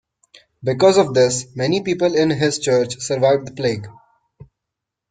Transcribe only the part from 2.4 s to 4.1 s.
church survived the plague.